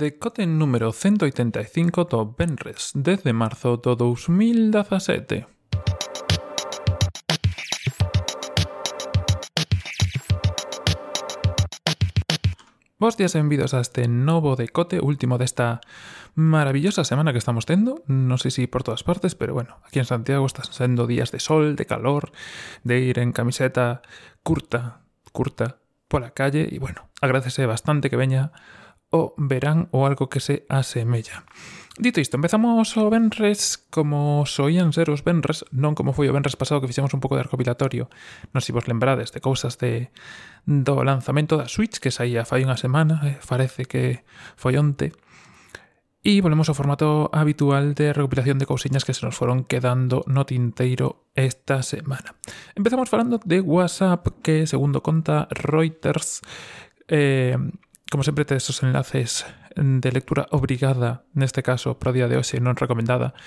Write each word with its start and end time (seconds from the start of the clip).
Decote 0.00 0.46
número 0.46 0.92
185 0.92 2.08
do 2.08 2.24
Benres, 2.32 2.96
10 2.96 3.20
de 3.20 3.34
marzo 3.36 3.76
do 3.76 3.92
2017. 4.00 5.44
Bos 12.96 13.20
días 13.20 13.36
a 13.36 13.80
este 13.84 14.08
novo 14.08 14.56
decote, 14.56 15.04
último 15.04 15.36
desta 15.36 15.84
maravillosa 16.32 17.04
semana 17.04 17.36
que 17.36 17.38
estamos 17.44 17.68
tendo. 17.68 18.00
Non 18.08 18.40
sei 18.40 18.48
se 18.48 18.64
si 18.64 18.72
por 18.72 18.80
todas 18.80 19.04
partes, 19.04 19.36
pero 19.36 19.52
bueno, 19.52 19.84
aquí 19.84 20.00
en 20.00 20.08
Santiago 20.08 20.48
están 20.48 20.64
sendo 20.72 21.04
días 21.04 21.28
de 21.28 21.44
sol, 21.44 21.76
de 21.76 21.84
calor, 21.84 22.32
de 22.88 23.04
ir 23.04 23.20
en 23.20 23.36
camiseta 23.36 24.00
curta, 24.40 25.04
curta, 25.36 25.84
pola 26.08 26.32
calle, 26.32 26.72
e 26.72 26.80
bueno, 26.80 27.12
agradece 27.20 27.68
bastante 27.68 28.08
que 28.08 28.16
veña 28.16 28.56
o 29.10 29.34
verán 29.36 29.90
ou 29.90 30.06
algo 30.06 30.30
que 30.30 30.38
se 30.38 30.66
asemella. 30.70 31.42
Dito 32.00 32.20
isto, 32.22 32.38
empezamos 32.38 32.96
o 32.96 33.10
Benres 33.10 33.76
como 33.90 34.46
soían 34.46 34.94
ser 34.94 35.10
os 35.10 35.20
Benres, 35.20 35.68
non 35.74 35.92
como 35.92 36.16
foi 36.16 36.30
o 36.30 36.34
Benres 36.34 36.56
pasado 36.56 36.80
que 36.80 36.88
fixemos 36.88 37.12
un 37.12 37.20
pouco 37.20 37.36
de 37.36 37.44
recopilatorio. 37.44 38.08
Non 38.56 38.64
si 38.64 38.72
vos 38.72 38.88
lembrades 38.88 39.34
de 39.34 39.42
cousas 39.44 39.76
de, 39.76 40.08
do 40.64 41.04
lanzamento 41.04 41.60
da 41.60 41.68
Switch 41.68 42.00
que 42.00 42.14
saía 42.14 42.48
fai 42.48 42.64
unha 42.64 42.80
semana, 42.80 43.20
eh, 43.26 43.36
parece 43.44 43.84
que 43.84 44.24
foi 44.56 44.80
onte. 44.80 45.12
E 46.24 46.40
volvemos 46.44 46.68
ao 46.68 46.76
formato 46.78 47.28
habitual 47.32 47.92
de 47.92 48.16
recopilación 48.16 48.56
de 48.56 48.68
cousiñas 48.68 49.04
que 49.04 49.12
se 49.12 49.24
nos 49.26 49.36
foron 49.36 49.68
quedando 49.68 50.24
no 50.30 50.48
tinteiro 50.48 51.28
esta 51.36 51.84
semana. 51.84 52.38
Empezamos 52.78 53.12
falando 53.12 53.40
de 53.42 53.60
WhatsApp 53.60 54.40
que, 54.44 54.64
segundo 54.64 55.04
conta 55.04 55.48
Reuters, 55.52 56.40
eh, 57.08 57.56
Como 58.10 58.26
sempre 58.26 58.44
tedes 58.44 58.66
os 58.66 58.82
enlaces 58.82 59.46
mm, 59.78 60.02
de 60.02 60.10
lectura 60.10 60.50
obrigada, 60.50 61.22
neste 61.30 61.62
caso, 61.62 61.94
para 61.94 62.10
o 62.10 62.16
día 62.18 62.26
de 62.26 62.34
hoxe 62.34 62.58
non 62.58 62.74
recomendada, 62.74 63.38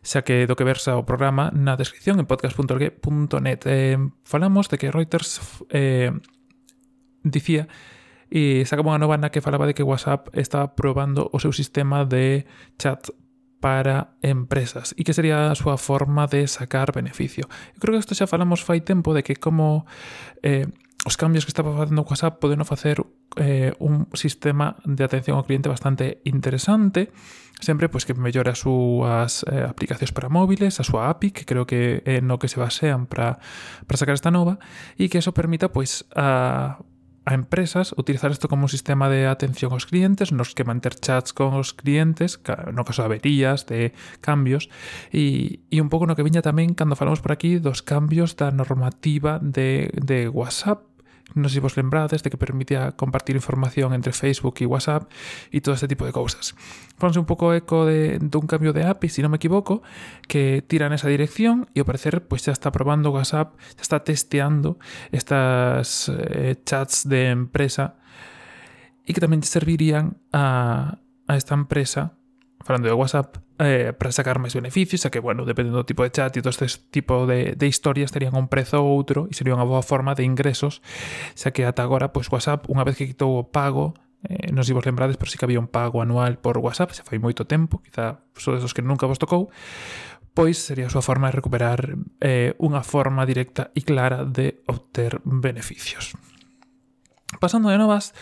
xa 0.00 0.24
que 0.24 0.48
do 0.48 0.56
que 0.56 0.64
versa 0.64 0.96
o 0.96 1.04
programa 1.04 1.52
na 1.52 1.76
descripción 1.76 2.16
en 2.16 2.24
podcast.org.net. 2.24 3.60
Eh, 3.68 4.00
falamos 4.24 4.72
de 4.72 4.80
que 4.80 4.88
Reuters 4.88 5.44
eh, 5.68 6.16
dicía 7.20 7.68
e 8.32 8.64
sacamos 8.64 8.96
unha 8.96 9.04
nova 9.04 9.20
na 9.20 9.28
que 9.28 9.44
falaba 9.44 9.68
de 9.68 9.76
que 9.76 9.84
WhatsApp 9.84 10.32
estaba 10.32 10.72
probando 10.72 11.28
o 11.28 11.36
seu 11.36 11.52
sistema 11.52 12.08
de 12.08 12.48
chat 12.80 13.12
para 13.60 14.16
empresas 14.24 14.96
e 14.96 15.04
que 15.04 15.12
sería 15.12 15.52
a 15.52 15.58
súa 15.58 15.76
forma 15.76 16.24
de 16.24 16.48
sacar 16.48 16.96
beneficio. 16.96 17.44
Eu 17.76 17.80
creo 17.84 17.92
que 17.92 18.08
isto 18.08 18.16
xa 18.16 18.24
falamos 18.24 18.64
fai 18.64 18.80
tempo 18.80 19.12
de 19.12 19.20
que 19.20 19.36
como 19.36 19.84
eh, 20.40 20.64
os 21.06 21.16
cambios 21.16 21.46
que 21.46 21.50
estaba 21.50 21.76
facendo 21.76 22.02
WhatsApp 22.02 22.40
podeno 22.40 22.64
facer 22.64 23.04
eh, 23.36 23.72
un 23.78 24.08
sistema 24.14 24.76
de 24.84 25.04
atención 25.04 25.38
ao 25.38 25.46
cliente 25.46 25.70
bastante 25.70 26.18
interesante, 26.26 27.14
sempre 27.62 27.86
pois 27.86 28.02
que 28.02 28.18
mellora 28.18 28.50
as 28.50 28.66
súas 28.66 29.46
eh, 29.46 29.62
aplicacións 29.62 30.10
para 30.10 30.26
móviles, 30.26 30.82
a 30.82 30.84
súa 30.84 31.06
API, 31.06 31.30
que 31.30 31.46
creo 31.46 31.70
que 31.70 32.02
é 32.02 32.18
no 32.18 32.42
que 32.42 32.50
se 32.50 32.58
basean 32.58 33.06
para 33.06 33.38
para 33.86 33.96
sacar 33.96 34.18
esta 34.18 34.34
nova, 34.34 34.58
e 34.98 35.06
que 35.06 35.22
eso 35.22 35.30
permita 35.30 35.70
pois 35.70 36.02
a 36.18 36.82
a 37.28 37.36
empresas 37.36 37.92
utilizar 38.00 38.32
isto 38.32 38.48
como 38.48 38.64
un 38.64 38.72
sistema 38.72 39.12
de 39.12 39.28
atención 39.28 39.76
aos 39.76 39.84
clientes 39.84 40.32
nos 40.32 40.56
que 40.56 40.64
manter 40.64 40.96
chats 40.96 41.36
con 41.36 41.52
os 41.52 41.76
clientes 41.76 42.40
no 42.72 42.88
caso 42.88 43.04
de 43.04 43.06
averías, 43.12 43.68
de 43.68 43.92
cambios 44.24 44.72
e, 45.12 45.60
e 45.68 45.76
un 45.84 45.92
pouco 45.92 46.08
no 46.08 46.16
que 46.16 46.24
viña 46.24 46.40
tamén 46.40 46.72
cando 46.72 46.96
falamos 46.96 47.20
por 47.20 47.36
aquí 47.36 47.60
dos 47.60 47.84
cambios 47.84 48.32
da 48.40 48.48
normativa 48.48 49.36
de, 49.44 49.92
de 49.92 50.32
WhatsApp. 50.32 50.88
Non 51.36 51.52
sei 51.52 51.60
se 51.60 51.64
vos 51.64 51.76
lembrades 51.76 52.24
de 52.24 52.32
que 52.32 52.40
permitía 52.40 52.96
compartir 52.96 53.36
información 53.36 53.92
entre 53.92 54.16
Facebook 54.16 54.60
e 54.60 54.70
WhatsApp 54.70 55.08
e 55.52 55.60
todo 55.60 55.76
este 55.76 55.88
tipo 55.88 56.08
de 56.08 56.12
cousas. 56.12 56.56
Fonse 56.96 57.20
un 57.20 57.28
pouco 57.28 57.52
eco 57.52 57.84
de, 57.84 58.16
dun 58.20 58.48
cambio 58.48 58.72
de 58.72 58.88
API, 58.88 59.08
si 59.12 59.20
non 59.20 59.32
me 59.32 59.40
equivoco, 59.40 59.84
que 60.24 60.64
tira 60.64 60.88
nesa 60.88 61.08
dirección 61.08 61.68
e 61.76 61.84
ao 61.84 61.88
parecer 61.88 62.24
pois 62.24 62.44
xa 62.44 62.52
está 62.52 62.72
probando 62.72 63.12
WhatsApp, 63.12 63.56
xa 63.76 63.84
está 63.84 63.98
testeando 64.00 64.80
estas 65.12 66.08
eh, 66.08 66.56
chats 66.64 67.04
de 67.04 67.32
empresa 67.32 68.00
e 69.04 69.12
que 69.12 69.22
tamén 69.22 69.40
servirían 69.44 70.20
a, 70.32 71.00
a 71.28 71.32
esta 71.36 71.56
empresa 71.56 72.17
falando 72.68 72.86
de 72.86 72.92
WhatsApp 72.92 73.38
eh, 73.58 73.94
para 73.96 74.12
sacar 74.12 74.36
máis 74.36 74.52
beneficios, 74.52 75.08
a 75.08 75.10
que, 75.10 75.24
bueno, 75.24 75.48
dependendo 75.48 75.80
do 75.80 75.88
tipo 75.88 76.04
de 76.04 76.12
chat 76.12 76.36
e 76.36 76.44
todo 76.44 76.52
este 76.52 76.68
tipo 76.92 77.24
de, 77.24 77.56
de 77.56 77.64
historias 77.64 78.12
terían 78.12 78.36
un 78.36 78.52
prezo 78.52 78.84
ou 78.84 78.92
outro 78.92 79.24
e 79.24 79.32
sería 79.32 79.56
unha 79.56 79.64
boa 79.64 79.80
forma 79.80 80.12
de 80.12 80.28
ingresos, 80.28 80.84
xa 81.32 81.48
que 81.56 81.64
ata 81.64 81.80
agora, 81.80 82.12
pois 82.12 82.28
WhatsApp, 82.28 82.68
unha 82.68 82.84
vez 82.84 83.00
que 83.00 83.08
quitou 83.08 83.40
o 83.40 83.48
pago, 83.48 83.96
eh, 84.28 84.52
non 84.52 84.68
sei 84.68 84.76
vos 84.76 84.84
lembrades, 84.84 85.16
pero 85.16 85.32
sí 85.32 85.40
que 85.40 85.48
había 85.48 85.56
un 85.56 85.72
pago 85.72 86.04
anual 86.04 86.36
por 86.44 86.60
WhatsApp, 86.60 86.92
xa 86.92 87.08
foi 87.08 87.16
moito 87.16 87.48
tempo, 87.48 87.80
quizá 87.80 88.20
son 88.36 88.60
esos 88.60 88.76
que 88.76 88.84
nunca 88.84 89.08
vos 89.08 89.16
tocou, 89.16 89.48
pois 90.36 90.60
sería 90.60 90.86
a 90.86 90.92
súa 90.92 91.00
forma 91.00 91.32
de 91.32 91.40
recuperar 91.40 91.96
eh, 92.20 92.52
unha 92.60 92.84
forma 92.84 93.24
directa 93.24 93.72
e 93.72 93.80
clara 93.80 94.28
de 94.28 94.60
obter 94.68 95.24
beneficios. 95.24 96.12
Pasando 97.40 97.72
de 97.72 97.80
novas, 97.80 98.12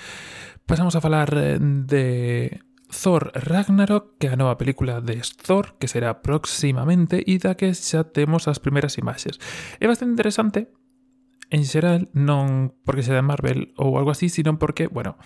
pasamos 0.70 0.94
a 0.94 1.02
falar 1.02 1.34
eh, 1.34 1.58
de 1.58 2.62
Thor 2.90 3.32
Ragnarok, 3.34 4.18
que 4.18 4.26
é 4.28 4.32
a 4.32 4.40
nova 4.40 4.56
película 4.56 5.00
de 5.00 5.18
Thor, 5.34 5.74
que 5.78 5.88
será 5.88 6.22
próximamente 6.22 7.22
e 7.26 7.38
da 7.38 7.58
que 7.58 7.74
xa 7.74 8.06
temos 8.06 8.46
as 8.46 8.62
primeiras 8.62 8.98
imaxes. 8.98 9.38
É 9.82 9.86
bastante 9.90 10.14
interesante, 10.14 10.70
en 11.50 11.62
xeral, 11.66 12.10
non 12.14 12.74
porque 12.86 13.02
sea 13.02 13.18
de 13.18 13.26
Marvel 13.26 13.74
ou 13.78 13.98
algo 13.98 14.10
así, 14.10 14.30
sino 14.30 14.58
porque, 14.58 14.86
bueno, 14.86 15.18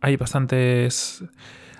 hai 0.00 0.16
bastantes 0.16 1.24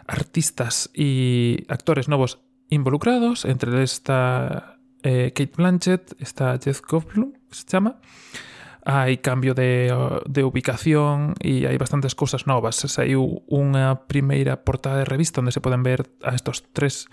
artistas 0.09 0.89
e 0.93 1.65
actores 1.69 2.09
novos 2.09 2.41
involucrados, 2.69 3.45
entre 3.45 3.83
esta 3.85 4.81
eh, 5.03 5.33
Kate 5.33 5.57
Blanchett, 5.57 6.17
está 6.21 6.57
Jeff 6.57 6.81
Goldblum, 6.85 7.33
se 7.51 7.65
chama, 7.65 8.01
hai 8.85 9.23
cambio 9.23 9.55
de, 9.55 9.91
de 10.27 10.43
ubicación 10.43 11.39
e 11.39 11.71
hai 11.71 11.79
bastantes 11.79 12.19
cousas 12.19 12.51
novas. 12.51 12.83
Saiu 12.83 13.47
unha 13.47 14.07
primeira 14.11 14.67
portada 14.67 15.03
de 15.03 15.09
revista 15.09 15.39
onde 15.39 15.55
se 15.55 15.63
poden 15.63 15.87
ver 15.87 16.11
a 16.27 16.35
estos 16.35 16.67
tres 16.75 17.07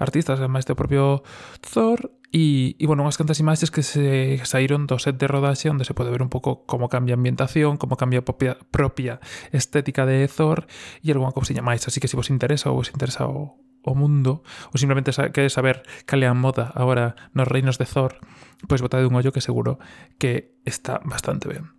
artistas, 0.00 0.40
ademais 0.40 0.64
do 0.64 0.76
propio 0.76 1.22
Thor, 1.60 2.08
E, 2.30 2.78
e 2.78 2.86
bueno, 2.86 3.02
unhas 3.02 3.18
cantas 3.18 3.42
imaxes 3.42 3.74
que 3.74 3.82
se 3.82 4.38
saíron 4.46 4.86
do 4.86 5.02
set 5.02 5.18
de 5.18 5.26
rodaxe 5.26 5.66
onde 5.66 5.82
se 5.82 5.98
pode 5.98 6.14
ver 6.14 6.22
un 6.22 6.30
pouco 6.30 6.62
como 6.62 6.86
cambia 6.86 7.18
a 7.18 7.18
ambientación, 7.18 7.74
como 7.74 7.98
cambia 7.98 8.22
a 8.22 8.24
propia, 8.24 8.54
propia 8.70 9.18
estética 9.50 10.06
de 10.06 10.30
Thor 10.30 10.70
e 11.02 11.10
algunha 11.10 11.34
cousiña 11.34 11.58
máis. 11.58 11.82
Así 11.90 11.98
que 11.98 12.06
se 12.06 12.14
vos 12.14 12.30
interesa 12.30 12.70
ou 12.70 12.78
vos 12.78 12.94
interesa 12.94 13.26
o, 13.26 13.58
o 13.82 13.94
mundo 13.94 14.42
ou 14.72 14.76
simplemente 14.76 15.12
queres 15.32 15.52
saber 15.52 15.82
cal 16.04 16.20
é 16.22 16.28
a 16.28 16.34
moda 16.36 16.72
agora 16.74 17.16
nos 17.32 17.48
reinos 17.48 17.78
de 17.78 17.86
Zor, 17.86 18.20
pois 18.68 18.84
botade 18.84 19.06
un 19.08 19.16
ollo 19.16 19.32
que 19.32 19.44
seguro 19.44 19.78
que 20.18 20.56
está 20.64 21.00
bastante 21.04 21.48
ben. 21.48 21.72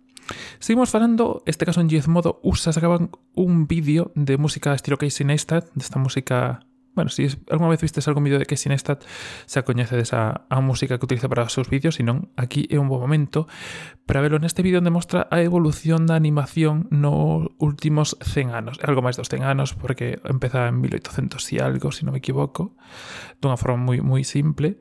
Seguimos 0.58 0.90
falando, 0.90 1.42
este 1.46 1.66
caso 1.66 1.80
en 1.80 1.90
Gizmodo, 1.90 2.40
usa 2.42 2.72
sacaban 2.72 3.10
un 3.34 3.66
vídeo 3.66 4.12
de 4.14 4.38
música 4.38 4.74
estilo 4.74 4.98
Casey 4.98 5.26
Neistat, 5.26 5.68
desta 5.74 5.98
música 5.98 6.64
Bueno, 6.94 7.08
si 7.08 7.26
alguna 7.50 7.70
vez 7.70 7.80
vistes 7.80 8.06
algún 8.06 8.24
vídeo 8.24 8.38
de 8.38 8.44
que 8.44 8.56
Sinestat 8.56 9.04
se 9.46 9.58
acoñece 9.58 9.96
desa 9.96 10.44
a 10.48 10.60
música 10.60 10.98
que 10.98 11.04
utiliza 11.06 11.28
para 11.28 11.42
os 11.42 11.52
seus 11.52 11.72
vídeos, 11.72 11.96
senón 11.96 12.28
aquí 12.36 12.68
é 12.68 12.76
un 12.76 12.92
bo 12.92 13.00
momento 13.00 13.48
para 14.04 14.20
verlo 14.20 14.36
neste 14.36 14.60
vídeo 14.60 14.84
onde 14.84 14.92
mostra 14.92 15.24
a 15.32 15.40
evolución 15.40 16.04
da 16.04 16.20
animación 16.20 16.92
nos 16.92 17.48
últimos 17.56 18.20
100 18.20 18.52
anos, 18.52 18.76
algo 18.84 19.00
máis 19.00 19.16
dos 19.16 19.32
100 19.32 19.40
anos 19.40 19.72
porque 19.72 20.20
empeza 20.28 20.68
en 20.68 20.84
1800 20.84 21.40
e 21.52 21.56
algo, 21.64 21.88
se 21.96 22.02
si 22.02 22.02
non 22.04 22.12
me 22.12 22.20
equivoco, 22.20 22.76
dunha 23.40 23.56
forma 23.56 23.80
moi 23.80 24.04
moi 24.04 24.20
simple. 24.20 24.76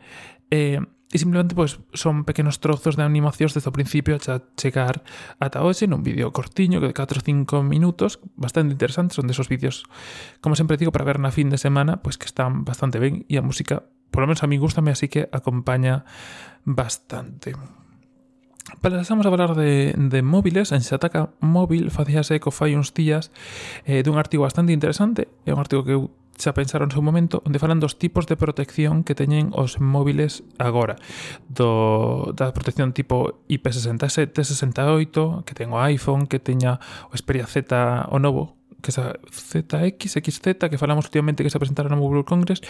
Eh, 0.52 0.84
E 1.12 1.20
simplemente 1.20 1.60
pois 1.60 1.84
son 1.92 2.24
pequenos 2.24 2.64
trozos 2.64 2.96
de 2.96 3.04
animacións 3.04 3.52
desde 3.52 3.68
o 3.68 3.76
principio 3.76 4.16
a 4.16 4.40
chegar 4.56 5.04
ata 5.44 5.60
hoxe 5.60 5.84
nun 5.84 6.08
vídeo 6.08 6.32
cortiño 6.32 6.80
de 6.80 6.96
4 6.96 7.20
ou 7.20 7.26
5 7.52 7.68
minutos, 7.68 8.24
bastante 8.40 8.72
interesante, 8.72 9.12
son 9.12 9.28
desos 9.28 9.52
vídeos, 9.52 9.84
como 10.40 10.56
sempre 10.56 10.80
digo, 10.80 10.96
para 10.96 11.04
ver 11.04 11.20
na 11.20 11.36
fin 11.36 11.52
de 11.52 11.60
semana, 11.60 12.00
pois 12.00 12.16
que 12.16 12.32
están 12.32 12.64
bastante 12.64 12.96
ben 13.04 13.28
e 13.28 13.36
a 13.36 13.44
música, 13.44 13.84
polo 14.08 14.32
menos 14.32 14.40
a 14.40 14.48
mí 14.48 14.56
gustame, 14.56 14.96
así 14.96 15.12
que 15.12 15.28
acompaña 15.36 16.08
bastante. 16.64 17.60
Pasamos 18.80 19.26
a 19.26 19.30
falar 19.30 19.56
de, 19.56 19.92
de 19.98 20.22
móviles, 20.22 20.72
en 20.72 20.80
Xataca 20.80 21.36
Móvil 21.44 21.92
facíase 21.92 22.40
eco 22.40 22.56
fai 22.56 22.72
uns 22.72 22.96
días 22.96 23.36
eh, 23.84 24.00
dun 24.00 24.16
artigo 24.16 24.48
bastante 24.48 24.72
interesante, 24.72 25.28
é 25.44 25.52
un 25.52 25.60
artigo 25.60 25.84
que 25.84 25.92
eu 25.92 26.16
xa 26.42 26.58
pensaron 26.58 26.90
seu 26.90 27.06
momento 27.06 27.46
onde 27.46 27.62
falan 27.62 27.78
dos 27.78 28.02
tipos 28.02 28.26
de 28.26 28.36
protección 28.36 29.06
que 29.06 29.14
teñen 29.14 29.54
os 29.54 29.78
móviles 29.78 30.42
agora 30.58 30.98
do, 31.46 32.34
da 32.34 32.50
protección 32.52 32.92
tipo 32.98 33.46
IP67, 33.46 34.34
68 34.34 35.46
que 35.46 35.54
ten 35.54 35.70
o 35.70 35.78
iPhone, 35.78 36.26
que 36.26 36.42
teña 36.42 36.82
o 37.08 37.16
Xperia 37.16 37.46
Z 37.46 37.70
o 38.10 38.18
novo 38.18 38.58
que 38.82 38.90
esa 38.90 39.22
ZX, 39.30 40.18
XZ 40.18 40.58
que 40.66 40.82
falamos 40.82 41.06
últimamente 41.06 41.46
que 41.46 41.54
se 41.54 41.62
presentaron 41.62 41.94
no 41.94 42.02
Mobile 42.02 42.26
Congress 42.26 42.66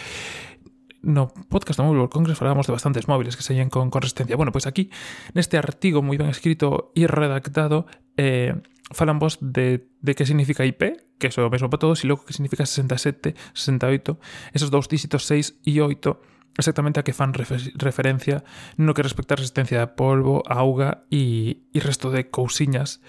no 1.02 1.34
podcast 1.50 1.82
do 1.82 1.84
Mobile 1.84 2.08
Congress 2.08 2.38
falábamos 2.38 2.70
de 2.70 2.72
bastantes 2.72 3.08
móviles 3.10 3.34
que 3.34 3.42
sellan 3.42 3.68
con, 3.68 3.90
con 3.90 4.02
resistencia. 4.02 4.36
Bueno, 4.38 4.54
pois 4.54 4.64
pues 4.64 4.70
aquí, 4.70 4.90
neste 5.34 5.58
artigo 5.58 5.98
moi 5.98 6.14
ben 6.14 6.30
escrito 6.30 6.94
e 6.94 7.10
redactado, 7.10 7.90
eh, 8.14 8.54
falan 8.92 9.18
vos 9.18 9.40
de, 9.40 9.88
de 10.00 10.12
que 10.14 10.24
significa 10.24 10.64
IP, 10.64 10.96
que 11.18 11.28
é 11.28 11.40
o 11.40 11.50
mesmo 11.50 11.68
para 11.68 11.80
todos, 11.80 12.04
e 12.04 12.08
logo 12.08 12.24
que 12.24 12.32
significa 12.32 12.64
67, 12.64 13.34
68, 13.52 14.18
esos 14.52 14.70
dous 14.70 14.88
dígitos 14.88 15.26
6 15.26 15.60
e 15.66 15.80
8, 15.80 16.58
exactamente 16.58 17.00
a 17.00 17.02
que 17.02 17.12
fan 17.12 17.32
refer 17.32 17.72
referencia 17.80 18.44
no 18.76 18.92
que 18.92 19.02
respecta 19.02 19.34
a 19.34 19.40
resistencia 19.40 19.82
a 19.82 19.96
polvo, 19.96 20.44
a 20.44 20.60
auga 20.60 21.04
e, 21.08 21.64
e 21.72 21.78
resto 21.80 22.12
de 22.12 22.28
cousiñas 22.28 23.00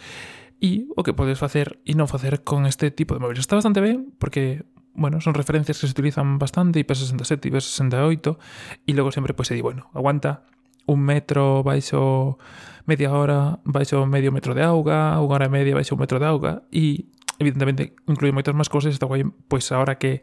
e 0.63 0.87
o 0.95 1.03
que 1.03 1.11
podes 1.11 1.39
facer 1.39 1.83
e 1.83 1.91
non 1.93 2.07
facer 2.07 2.47
con 2.47 2.63
este 2.63 2.87
tipo 2.87 3.11
de 3.11 3.19
móviles. 3.19 3.43
Está 3.43 3.59
bastante 3.59 3.83
ben 3.83 4.15
porque 4.15 4.63
bueno, 4.95 5.19
son 5.19 5.33
referencias 5.33 5.79
que 5.79 5.87
se 5.87 5.91
utilizan 5.91 6.37
bastante, 6.37 6.79
IP67, 6.79 7.49
IP68, 7.49 8.37
e 8.85 8.93
logo 8.93 9.11
sempre 9.11 9.33
pues 9.33 9.49
se 9.49 9.57
di, 9.57 9.61
bueno, 9.61 9.89
aguanta, 9.93 10.45
un 10.85 10.99
metro 10.99 11.63
baixo 11.63 12.37
media 12.85 13.11
hora, 13.11 13.59
baixo 13.63 14.05
medio 14.05 14.31
metro 14.31 14.53
de 14.53 14.63
auga, 14.63 15.19
unha 15.19 15.35
hora 15.35 15.47
e 15.47 15.53
media 15.53 15.75
baixo 15.75 15.95
un 15.95 16.03
metro 16.03 16.19
de 16.19 16.27
auga 16.27 16.67
e 16.71 17.07
evidentemente 17.39 17.95
inclui 18.07 18.31
moitas 18.35 18.55
máis 18.55 18.67
cousas, 18.67 18.93
está 18.93 19.07
guai, 19.07 19.23
pois 19.47 19.65
agora 19.71 19.95
que 19.95 20.21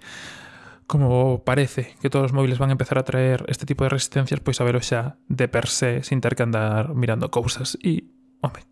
como 0.91 1.45
parece 1.47 1.95
que 2.03 2.11
todos 2.11 2.31
os 2.31 2.35
móviles 2.35 2.59
van 2.59 2.71
a 2.71 2.77
empezar 2.77 2.99
a 2.99 3.07
traer 3.07 3.47
este 3.47 3.65
tipo 3.65 3.87
de 3.87 3.95
resistencias, 3.95 4.43
pois 4.43 4.59
a 4.59 4.67
verlo 4.67 4.83
xa 4.83 5.23
de 5.31 5.47
per 5.47 5.71
se 5.71 6.03
sin 6.03 6.21
ter 6.21 6.35
que 6.35 6.43
andar 6.43 6.99
mirando 6.99 7.31
cousas 7.31 7.79
e, 7.79 8.11
home, 8.43 8.67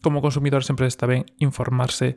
como 0.00 0.24
consumidor 0.24 0.64
sempre 0.64 0.88
está 0.88 1.04
ben 1.04 1.28
informarse 1.38 2.16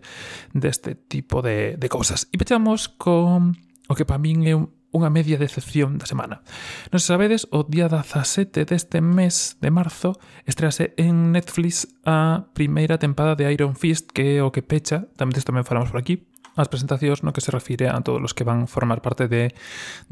deste 0.55 0.95
tipo 0.95 1.43
de, 1.43 1.75
de 1.75 1.87
cousas. 1.91 2.31
E 2.31 2.39
pechamos 2.39 2.87
con 2.87 3.59
o 3.91 3.93
que 3.93 4.07
para 4.07 4.23
min 4.23 4.47
é 4.47 4.55
un 4.55 4.71
unha 4.91 5.07
media 5.07 5.39
decepción 5.39 5.95
da 5.95 6.05
semana. 6.05 6.43
Non 6.91 6.99
se 6.99 7.09
sabedes, 7.09 7.47
o 7.49 7.63
día 7.63 7.87
17 7.87 8.67
deste 8.67 8.99
mes 8.99 9.55
de 9.63 9.71
marzo 9.71 10.19
estrease 10.43 10.91
en 10.99 11.31
Netflix 11.31 11.87
a 12.03 12.51
primeira 12.51 12.99
tempada 12.99 13.39
de 13.39 13.47
Iron 13.47 13.79
Fist, 13.79 14.11
que 14.11 14.37
é 14.37 14.43
o 14.43 14.51
que 14.51 14.63
pecha, 14.63 15.07
tamén 15.15 15.35
disto 15.35 15.55
tamén 15.55 15.67
falamos 15.67 15.95
por 15.95 16.03
aquí, 16.03 16.27
as 16.55 16.67
presentacións 16.67 17.23
no 17.23 17.31
que 17.31 17.39
se 17.39 17.51
refire 17.51 17.87
a 17.87 18.03
todos 18.03 18.19
os 18.19 18.35
que 18.35 18.43
van 18.43 18.67
formar 18.67 18.99
parte 18.99 19.31
de, 19.31 19.55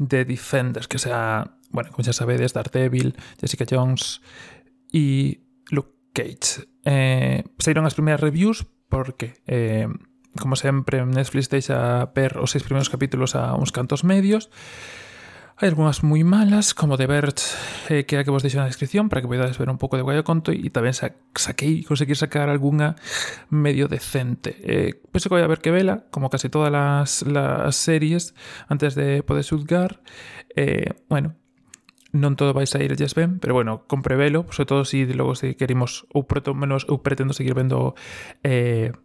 de 0.00 0.24
Defenders, 0.24 0.88
que 0.88 0.96
sea, 0.96 1.52
bueno, 1.68 1.92
como 1.92 2.00
xa 2.00 2.16
sabedes, 2.16 2.56
Daredevil, 2.56 3.12
Jessica 3.36 3.68
Jones 3.68 4.24
e 4.92 5.44
Luke 5.68 5.92
Cage. 6.16 6.64
Eh, 6.88 7.44
saíron 7.60 7.84
as 7.84 7.92
primeiras 7.92 8.24
reviews 8.24 8.64
porque 8.88 9.44
eh, 9.44 9.86
Como 10.38 10.54
sempre, 10.54 11.04
Netflix 11.04 11.50
deixa 11.50 12.06
ver 12.14 12.38
os 12.38 12.54
seis 12.54 12.62
primeiros 12.62 12.86
capítulos 12.86 13.34
a 13.34 13.58
uns 13.58 13.74
cantos 13.74 14.06
medios. 14.06 14.46
Hai 15.60 15.68
algunhas 15.68 16.00
moi 16.00 16.24
malas, 16.24 16.72
como 16.72 16.96
The 16.96 17.04
Verge, 17.04 17.44
eh, 17.92 18.08
que 18.08 18.16
é 18.16 18.22
a 18.22 18.24
que 18.24 18.32
vos 18.32 18.40
deixo 18.40 18.56
na 18.62 18.70
descripción 18.70 19.10
para 19.10 19.20
que 19.20 19.28
podades 19.28 19.60
ver 19.60 19.68
un 19.68 19.76
pouco 19.76 19.98
de 19.98 20.06
guaio 20.06 20.24
conto 20.24 20.56
e 20.56 20.72
tamén 20.72 20.96
sa 20.96 21.12
saquei, 21.36 21.84
conseguir 21.84 22.16
sacar 22.16 22.48
algunha 22.48 22.96
medio 23.52 23.84
decente. 23.84 24.56
Eh, 24.64 24.96
penso 25.12 25.28
que 25.28 25.36
vai 25.36 25.44
a 25.44 25.52
ver 25.52 25.60
que 25.60 25.74
vela, 25.74 26.08
como 26.08 26.32
casi 26.32 26.48
todas 26.48 26.72
las, 26.72 27.26
las 27.28 27.76
series, 27.76 28.32
antes 28.72 28.96
de 28.96 29.20
poder 29.20 29.44
xuzgar. 29.44 30.00
Eh, 30.56 30.96
bueno, 31.12 31.36
non 32.16 32.40
todo 32.40 32.56
vai 32.56 32.64
sair 32.64 32.96
yes 32.96 33.12
ben, 33.12 33.36
pero 33.36 33.52
bueno, 33.52 33.84
compre 33.84 34.16
velo, 34.16 34.48
sobre 34.48 34.64
todo 34.70 34.88
se 34.88 35.04
si 35.04 35.12
logo 35.12 35.36
se 35.36 35.60
queremos 35.60 36.08
ou 36.10 36.24
preto 36.24 36.56
menos 36.56 36.88
ou 36.88 37.04
pretendo 37.04 37.36
seguir 37.36 37.52
vendo 37.52 37.92
eh, 38.40 38.96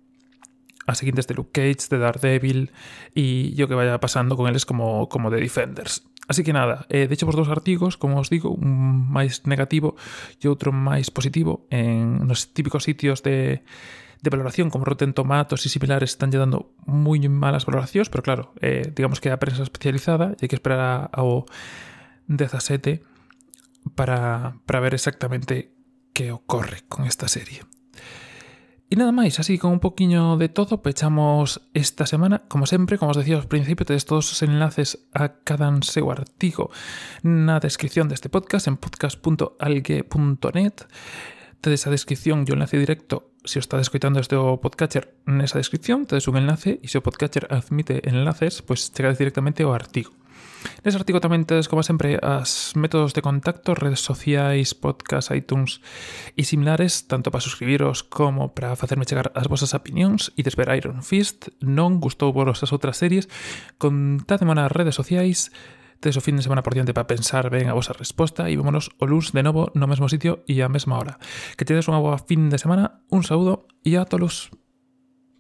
as 0.86 1.02
seguintes 1.02 1.28
de 1.28 1.34
Luke 1.34 1.52
Cage, 1.52 1.90
de 1.90 1.98
Daredevil 1.98 2.72
e 3.18 3.54
o 3.58 3.68
que 3.68 3.78
vaya 3.78 3.98
pasando 4.00 4.38
con 4.38 4.46
eles 4.46 4.66
como, 4.66 5.10
como 5.10 5.34
de 5.34 5.42
Defenders. 5.42 6.06
Así 6.28 6.42
que 6.42 6.54
nada, 6.54 6.86
eh, 6.90 7.06
deixo 7.06 7.30
vos 7.30 7.38
dous 7.38 7.50
artigos, 7.54 7.98
como 7.98 8.18
os 8.18 8.34
digo, 8.34 8.50
un 8.50 9.06
máis 9.14 9.46
negativo 9.46 9.94
e 10.42 10.50
outro 10.50 10.74
máis 10.74 11.14
positivo 11.14 11.70
en 11.70 12.26
nos 12.26 12.50
típicos 12.50 12.86
sitios 12.90 13.22
de, 13.22 13.62
de 14.26 14.30
valoración 14.34 14.74
como 14.74 14.90
Rotten 14.90 15.14
Tomatoes 15.14 15.66
e 15.66 15.70
similares 15.70 16.18
están 16.18 16.34
lle 16.34 16.42
dando 16.42 16.74
moi 16.90 17.22
malas 17.30 17.70
valoracións, 17.70 18.10
pero 18.10 18.26
claro, 18.26 18.44
eh, 18.58 18.90
digamos 18.90 19.22
que 19.22 19.30
a 19.30 19.38
prensa 19.38 19.62
especializada 19.62 20.34
e 20.38 20.46
hai 20.46 20.50
que 20.50 20.58
esperar 20.58 21.14
ao 21.14 21.46
17 22.26 23.06
para, 23.94 24.58
para 24.66 24.82
ver 24.82 24.98
exactamente 24.98 25.78
que 26.10 26.34
ocorre 26.34 26.82
con 26.90 27.06
esta 27.06 27.30
serie. 27.30 27.62
E 28.86 29.02
nada 29.02 29.10
máis, 29.10 29.42
así 29.42 29.58
con 29.58 29.74
un 29.74 29.82
poquinho 29.82 30.38
de 30.38 30.46
todo, 30.46 30.86
pechamos 30.86 31.66
esta 31.74 32.06
semana, 32.06 32.46
como 32.46 32.70
sempre, 32.70 33.02
como 33.02 33.10
os 33.10 33.18
decía 33.18 33.42
ao 33.42 33.50
principio, 33.50 33.82
tedes 33.82 34.06
todos 34.06 34.30
os 34.30 34.46
enlaces 34.46 35.10
a 35.10 35.42
cada 35.42 35.74
seu 35.82 36.14
artigo 36.14 36.70
na 37.26 37.58
descripción 37.58 38.06
deste 38.06 38.30
podcast 38.30 38.70
en 38.70 38.78
podcast.algue.net 38.78 40.86
tedes 41.66 41.88
a 41.88 41.90
descripción 41.90 42.46
e 42.46 42.54
o 42.54 42.54
enlace 42.54 42.78
directo 42.78 43.34
se 43.42 43.58
o 43.58 43.66
está 43.66 43.82
escoitando 43.82 44.22
este 44.22 44.38
o 44.38 44.62
podcatcher 44.62 45.18
nesa 45.26 45.58
descripción, 45.58 46.06
tedes 46.06 46.30
un 46.30 46.38
enlace 46.38 46.78
e 46.78 46.86
se 46.86 47.02
o 47.02 47.04
podcatcher 47.06 47.50
admite 47.50 48.06
enlaces, 48.06 48.62
pois 48.62 48.86
pues 48.86 48.94
chegades 48.94 49.18
directamente 49.18 49.66
ao 49.66 49.74
artigo. 49.74 50.14
Nese 50.86 51.02
artigo 51.02 51.18
tamén 51.18 51.50
tedes, 51.50 51.66
como 51.66 51.82
sempre, 51.82 52.22
as 52.22 52.78
métodos 52.78 53.18
de 53.18 53.26
contacto, 53.26 53.74
redes 53.74 54.06
sociais, 54.06 54.78
podcast, 54.78 55.34
iTunes 55.34 55.82
e 56.38 56.46
similares, 56.46 57.10
tanto 57.10 57.34
para 57.34 57.42
suscribiros 57.42 58.06
como 58.06 58.54
para 58.54 58.78
facerme 58.78 59.10
chegar 59.10 59.34
as 59.34 59.50
vosas 59.50 59.74
opinións 59.74 60.30
e 60.38 60.46
desver 60.46 60.70
Iron 60.78 61.02
Fist. 61.02 61.50
Non 61.62 61.98
gustou 61.98 62.30
vos 62.34 62.62
as 62.62 62.70
outras 62.70 63.02
series, 63.02 63.26
contádemo 63.82 64.54
nas 64.54 64.70
redes 64.70 64.94
sociais, 64.94 65.50
tedes 66.00 66.18
o 66.18 66.26
fin 66.26 66.38
de 66.38 66.46
semana 66.46 66.62
por 66.62 66.78
diante 66.78 66.94
para 66.94 67.10
pensar 67.10 67.50
ben 67.50 67.66
a 67.66 67.74
vosa 67.74 67.98
resposta 67.98 68.46
e 68.50 68.54
vémonos 68.54 68.94
o 69.02 69.10
luz 69.10 69.34
de 69.34 69.42
novo 69.42 69.74
no 69.74 69.90
mesmo 69.90 70.06
sitio 70.06 70.46
e 70.46 70.62
á 70.62 70.70
mesma 70.70 71.02
hora. 71.02 71.18
Que 71.58 71.66
tedes 71.66 71.90
unha 71.90 72.02
boa 72.02 72.22
fin 72.22 72.54
de 72.54 72.62
semana, 72.62 73.02
un 73.10 73.26
saúdo 73.26 73.66
e 73.82 73.98
a 73.98 74.06
tolos. 74.06 74.54